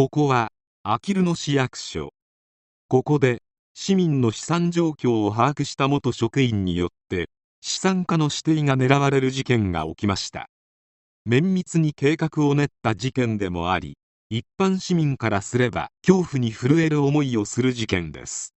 [0.00, 0.50] ここは
[0.82, 2.14] あきる野市役所。
[2.88, 3.42] ここで
[3.74, 7.28] 市民の資産状況を把握した元職員によって
[7.60, 10.48] 資産家の指定が狙われる事件が起きました。
[11.26, 13.98] 綿密に計画を練った事件でもあり
[14.30, 18.54] 一般市民からすれば恐怖に震える思いをする事件です。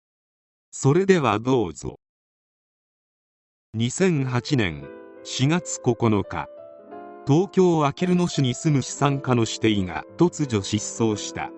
[0.71, 1.99] それではどうぞ。
[3.75, 4.87] 2008年
[5.25, 6.52] 4月9日。
[7.25, 11.51] 東京あきる野市に住む資産家の指定が突如失踪した。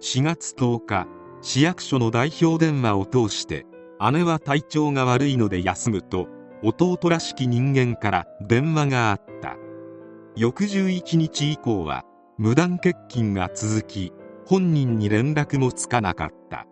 [0.00, 1.08] 4月10日
[1.42, 3.66] 市役所の代表電話を通して
[4.12, 6.28] 姉は体調が悪いので休むと
[6.62, 9.56] 弟らしき人間から電話があった。
[10.36, 12.04] 翌11日以降は
[12.38, 14.12] 無断欠勤が続き
[14.46, 16.66] 本人に連絡もつかなかった。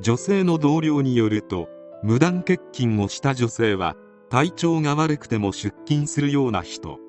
[0.00, 1.68] 女性の同僚によると
[2.02, 3.94] 無断欠勤をした女性は
[4.30, 7.05] 体調が悪くても出勤するような人。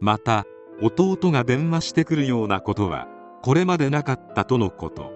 [0.00, 0.46] また
[0.80, 3.06] 弟が電話してくるようなことは
[3.42, 5.12] これまでなかったとのこと。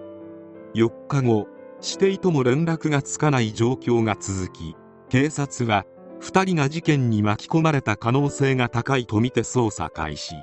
[0.75, 1.47] 4日後
[1.81, 4.75] 指定とも連絡がつかない状況が続き
[5.09, 5.85] 警察は
[6.21, 10.35] 2人が事件に巻き込まれた可能性が高いとみて捜査開始。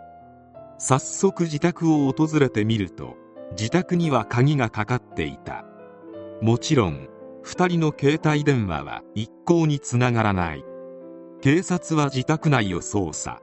[0.79, 3.17] 早速自宅を訪れてみると
[3.53, 5.65] 自宅には鍵がかかっていた。
[6.41, 7.09] もちろん
[7.45, 10.65] 2人の携帯電話は一向につながらない。
[11.41, 13.41] 警察は自宅内を捜査。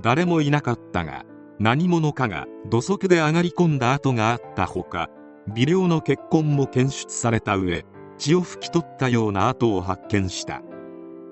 [0.00, 1.24] 誰もいなかったが
[1.58, 5.08] 何者かが土足で上がり込んだ跡があったほか
[5.54, 7.84] 微量の血痕も検出された上
[8.18, 10.62] 血を拭き取ったような跡を発見した。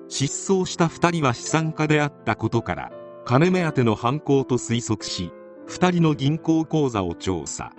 [0.07, 2.91] 失踪した2人は資産家であったことから
[3.25, 5.31] 金目当ての犯行と推測し
[5.67, 7.71] 2人の銀行口座を調査。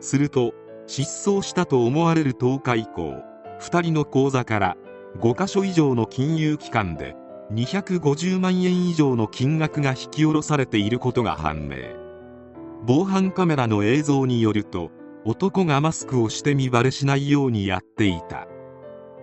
[0.00, 0.52] すると
[0.86, 3.22] 失踪したと思われる10日以降
[3.60, 4.76] 2人の口座から
[5.20, 7.14] 5カ所以上の金融機関で
[7.52, 11.76] 250万円以上の金額が引き下ろされていることが判明。
[12.86, 14.90] 防犯カメラの映像によると
[15.24, 18.46] 男がマスクをして見バレしないようにやっていた。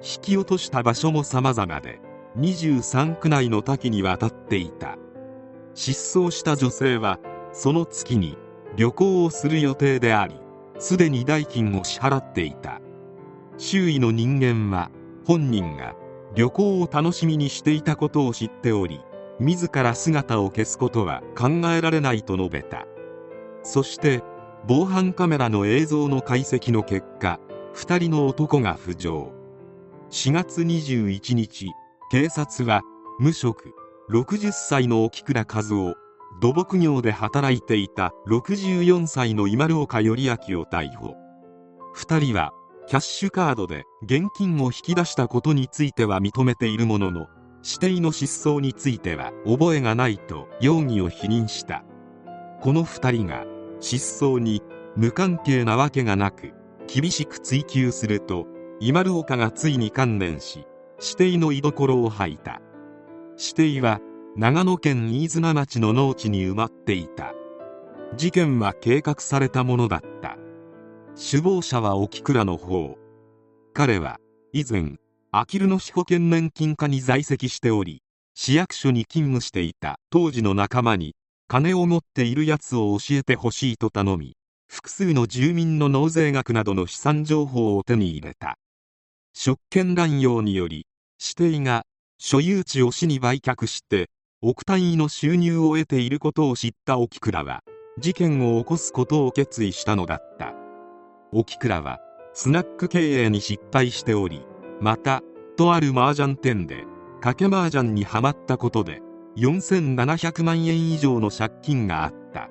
[0.03, 1.99] 引き落とした場所も様々で
[2.37, 4.97] 23区内の多岐にわたっていた。
[5.73, 7.19] 失踪した女性は
[7.53, 8.37] その月に
[8.75, 10.35] 旅行をする予定であり
[10.79, 12.81] すでに代金を支払っていた。
[13.57, 14.89] 周囲の人間は
[15.25, 15.95] 本人が
[16.35, 19.01] 旅行を楽しみにしていたことを知っており
[19.39, 22.85] 自ら姿を消すことは考えられないと述べた。
[23.63, 24.21] そして
[24.67, 27.39] 防犯カメラの映像の解析の結果
[27.73, 29.31] 2人の男が浮上。
[30.11, 31.71] 4月21日
[32.11, 32.81] 警察は
[33.19, 33.73] 無職
[34.11, 35.95] 60歳の沖倉和夫
[36.41, 41.15] 土木業で働いていた64歳の今岡頼明を逮捕。
[41.95, 42.51] 2人は
[42.91, 47.27] キャッシュカードで現金を引き出したことについては認めているものの
[47.63, 51.85] 指定の失踪については覚えがないと容疑を否認した。
[52.59, 53.45] この2人が
[53.79, 54.61] 失踪に
[54.97, 56.51] 無関係なわけがなく
[56.85, 58.45] 厳しく追及すると
[58.81, 60.65] 今岡がついに観念し
[61.01, 62.59] 指定の居所を吐いた。
[63.39, 64.01] 指定は
[64.35, 67.31] 長野県飯綱町の農地に埋まっていた。
[68.17, 70.10] 事件は計画されたものだった。
[71.15, 72.97] 首謀者は沖倉の方。
[73.73, 74.19] 彼は
[74.53, 74.95] 以前
[75.31, 78.01] あきる野市保険年金課に在籍しており
[78.33, 79.97] 市役所に勤務していた。
[80.09, 81.15] 当時の仲間に
[81.47, 84.35] 金を持っているやつを教えてほしいと頼み
[84.67, 88.57] 複数の住民の納税額などの資産情報を手に入れた。
[89.33, 90.87] 職権乱用により
[91.21, 91.83] 指定が
[92.17, 94.09] 所有地を市に売却して
[94.41, 97.61] 億単位の収入を得ていることを知った沖倉は
[97.99, 100.60] 事件を起こすことを決意したのだった。
[101.33, 101.99] 沖倉は
[102.33, 104.45] スナック経営に失敗しており
[104.79, 105.21] また
[105.57, 106.85] とある麻雀店で
[107.21, 109.01] 賭け麻雀にはまったことで
[109.37, 112.49] 4700万円以上の借金があった。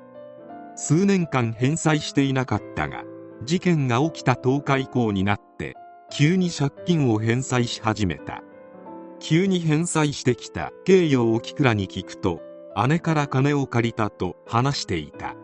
[0.77, 3.05] 数年間返済していなかったが
[3.45, 5.75] 事件が起きた10日以降になって
[6.11, 8.43] 急に借金を返済し始めた。
[9.19, 12.41] 急に返済してきた経緯を沖倉に聞くと
[12.89, 15.35] 姉から金を借りたと話していた。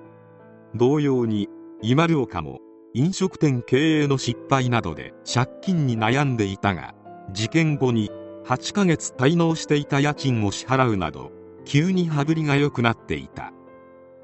[0.75, 1.49] 同様に
[1.82, 2.61] 今岡も
[2.98, 6.94] 飲食店経営の失敗などで借金に悩んでいたが
[7.31, 8.10] 事件後に
[8.46, 11.31] 8ヶ月滞納していた家賃を支払うなど
[11.66, 13.52] 急に羽振りが良くなっていた。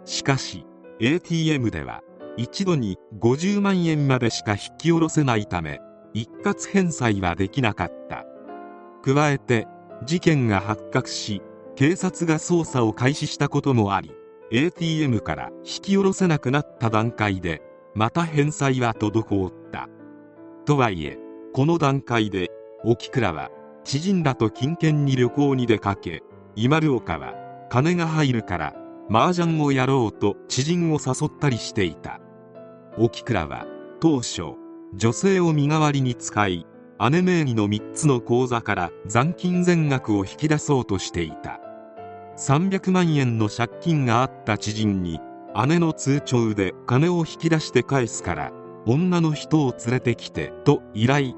[0.06, 0.64] しかし
[1.00, 2.00] ATM では
[2.38, 5.82] 一度に50万円までしか引き下ろせないため
[6.14, 8.24] 一括返済はできなかった。
[9.04, 9.66] 加えて
[10.06, 11.42] 事件が発覚し
[11.76, 14.12] 警察が捜査を開始したこともあり
[14.50, 17.60] ATM から引き下ろせなくなった段階で
[17.94, 19.88] また返済は滞った。
[20.64, 21.18] とはいえ
[21.52, 22.48] この段階で
[22.84, 23.50] 沖倉は
[23.84, 26.22] 知人らと金券に旅行に出かけ
[26.54, 27.34] 今岡は
[27.68, 28.74] 金が入るから
[29.10, 32.20] 麻雀をやろうと知人を誘ったりしていた。
[32.98, 33.66] 沖倉は
[34.00, 34.42] 当初
[34.94, 36.66] 女性を身代わりに使い
[37.10, 41.58] 姉名義の3つの口座から残金全額を引き出そうとしていた。
[42.36, 45.20] 300万円の借金があった知人に
[45.66, 48.52] 姉の通帳で金を引き出して返すから
[48.86, 51.34] 女の人を連れてきてと依頼。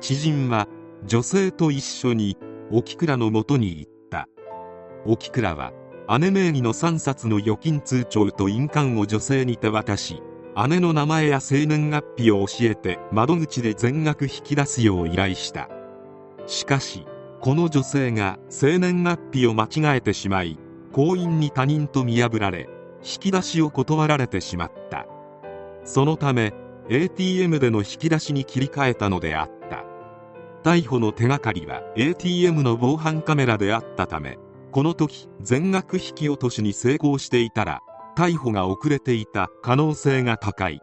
[0.00, 0.68] 知人は
[1.04, 2.36] 女性と一緒に
[2.70, 4.28] 沖倉のもとに行った。
[5.06, 5.72] 沖倉は
[6.18, 10.22] 姉名義の3冊の預金通帳と印鑑を女性に手渡し
[10.68, 15.68] 姉の名前や生年月日を教えて窓口で全額引き出すよう依頼した。
[16.46, 17.06] しかし
[17.40, 20.58] この女性が生年月日を間違えてしまい
[20.92, 22.68] 行員に他人と見破られ
[23.02, 25.06] 引き出しを断られてしまった。
[25.84, 26.52] そのため
[26.88, 29.84] ATM での引き出しに切り替えたのであった。
[30.62, 34.38] 逮捕の手がかりは ATM の防犯カメラであったため
[34.72, 37.80] この時全額引き落としに成功していたら
[38.16, 40.80] 逮捕が遅れていた可能性が高い。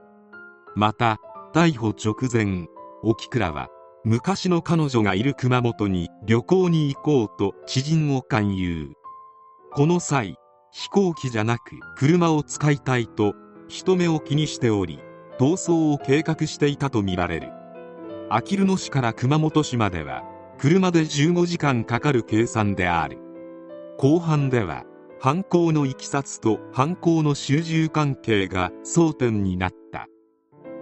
[0.76, 1.20] また
[1.54, 2.68] 逮捕直前
[3.04, 3.70] 沖倉は
[4.04, 8.94] 昔の彼女がいる熊本に旅行に行こうと知人を勧誘。
[9.74, 10.38] この際
[10.80, 13.34] 飛行機じゃなく車を使いたいと
[13.68, 15.00] 人目を気にしており
[15.40, 17.52] 逃走を計画していたとみられる。
[18.30, 20.24] あきる野市から熊本市までは
[20.60, 23.18] 車で15時間かかる計算である。
[23.98, 24.84] 後半では
[25.20, 30.06] 犯行のいきさつと犯行の主従関係が争点になった。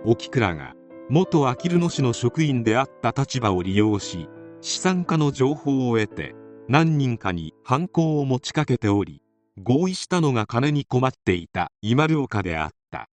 [0.04, 0.74] 沖倉が
[1.08, 4.28] 元あきる野市の職員であった立場を利用し
[4.60, 6.36] 資産家の情報を得て
[6.68, 9.22] 何人かに犯行を持ちかけており
[9.58, 13.08] 合意したのが金に困っていた今丸岡であった。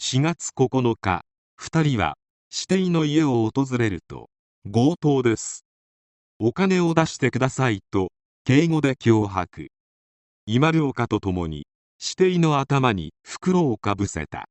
[0.00, 1.24] 4月9日
[1.60, 2.16] 2人は
[2.50, 4.30] 指定の家を訪れると
[4.64, 5.66] 強盗です。
[6.38, 8.12] お金を出してくださいと
[8.44, 9.68] 敬語で脅迫。
[10.46, 11.66] 今丸岡と共に
[12.00, 14.48] 指定の頭に袋をかぶせた。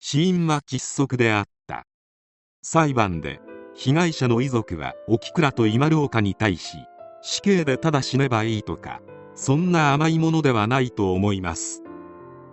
[0.00, 1.86] 死因は窒息であった。
[2.62, 3.40] 裁判で
[3.74, 6.76] 被害者の遺族は沖倉と今丸岡に対し
[7.22, 9.00] 死刑でただ死ねばいいとか。
[9.34, 11.82] そんな甘いものではないと思います。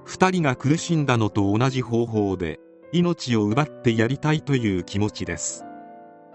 [0.05, 2.59] 2人が苦しんだのと同じ方法で
[2.91, 5.63] 命を奪ってやりたいという気持ちです。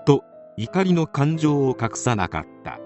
[0.06, 0.22] と
[0.56, 2.78] 怒りの感情を隠さなかった。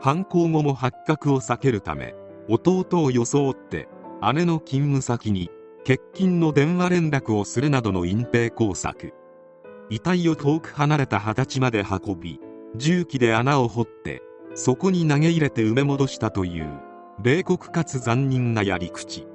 [0.00, 2.14] 犯行後も発覚を避けるため
[2.48, 3.88] 弟を装って
[4.32, 5.50] 姉の勤務先に
[5.86, 9.12] 欠勤の電話連絡をするなどの隠蔽工作。
[9.90, 12.40] 遺体を遠く離れた二十歳まで運び
[12.76, 14.22] 重機で穴を掘って
[14.54, 16.80] そこに投げ入れて埋め戻したという
[17.22, 19.26] 冷酷かつ残忍なやり口。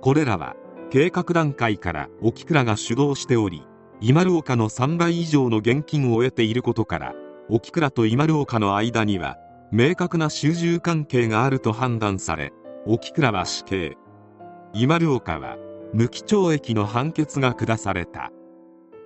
[0.00, 0.56] これらは
[0.90, 3.64] 計画段階から沖倉が主導しており
[4.00, 7.14] 今丸岡の3倍以上の現金を得ていることから
[7.48, 9.36] 沖倉と今丸岡の間には
[9.72, 12.52] 明確な主従関係があると判断され
[12.86, 13.96] 沖倉は死刑。
[14.72, 15.56] 今丸岡は
[15.92, 18.30] 無期懲役の判決が下された。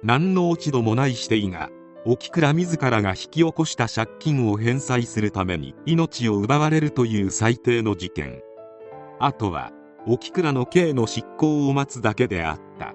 [0.02, 1.70] 何の落ち度もないしていが
[2.06, 8.40] 沖倉自らが引き起こした借金を返済するために命を奪われるという最低の事件。
[9.18, 9.70] あとは
[10.06, 12.94] 沖倉の刑の執行を待つだけであった。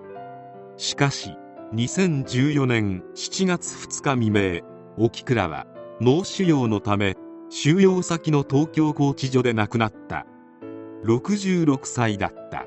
[0.77, 1.37] しかし
[1.73, 4.61] 2014年7月2日未明
[4.97, 5.67] 沖倉は
[6.01, 7.15] 脳腫瘍のため
[7.49, 10.25] 収容先の東京拘置所で亡くなった。
[11.03, 12.65] 66歳だった。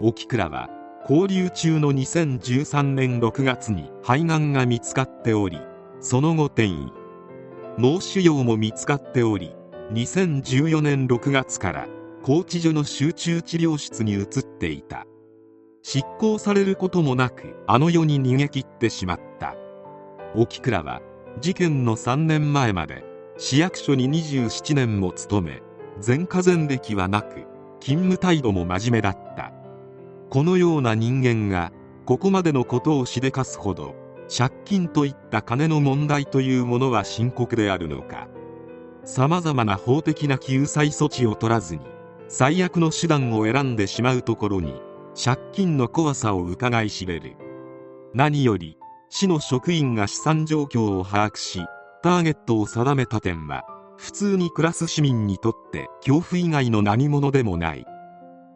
[0.00, 0.70] 沖倉は
[1.08, 5.58] 交流中の2013年6月に肺がんが見つかっており
[6.00, 6.92] その後転移。
[7.78, 9.54] 脳腫瘍も見つかっており
[9.92, 11.88] 2014年6月から
[12.22, 15.06] 拘置所の集中治療室に移っていた。
[15.82, 19.56] 執行されることもなくあの世に逃げ切ってしまった。
[20.34, 21.00] 沖倉は
[21.40, 23.04] 事件の3年前まで
[23.38, 25.62] 市役所に27年も勤め
[26.06, 27.46] 前科前歴はなく
[27.80, 29.29] 勤務態度も真面目だった。
[30.30, 31.72] このような人間が
[32.06, 33.96] ここまでのことをしでかすほど
[34.34, 38.28] 借金といった金の問題というものは深刻であるのか。
[39.04, 41.80] さまざまな法的な救済措置を取らずに
[42.28, 44.80] 最悪の手段を選んでしまうところに
[45.20, 47.36] 借金の怖さを伺い知れる。
[48.14, 51.60] 何より市の職員が資産状況を把握し
[52.04, 53.64] ターゲットを定めた点は
[53.96, 57.84] 普通に暮らす市民にとって恐怖以外の何者でもない。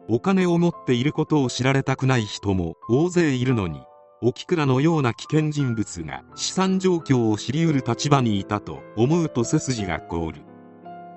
[0.07, 3.81] お金を持っていることを知られたくない人も大勢いるのに
[4.21, 10.41] 沖倉のような危険人物が資産状況を知り得る立場にいたと思うと背筋が凍る。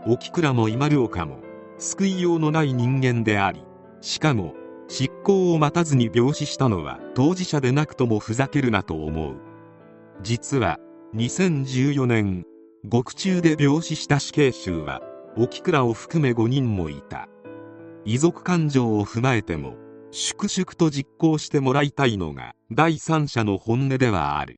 [0.07, 1.39] 沖倉も今る岡も
[1.77, 3.63] 救いようのない人間であり
[4.01, 4.55] しかも
[4.89, 9.37] 執行を待たずに病死したのは当事者でなくともふざけるなと思う。
[10.23, 10.79] 実は
[11.15, 12.45] 2014年
[12.87, 15.03] 獄中で病死した死刑囚は
[15.37, 17.29] 沖倉を含め5人もいた。
[18.11, 19.75] 遺族感情を踏まえても
[20.13, 24.57] 粛々と実行してもらいたいのが第三者の本音ではある。